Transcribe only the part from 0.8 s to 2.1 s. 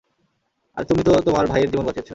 তুমি তো তোমার ভাইয়ের জীবন বাঁচিয়েছ।